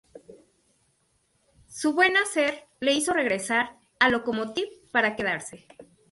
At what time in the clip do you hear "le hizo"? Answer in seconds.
2.79-3.13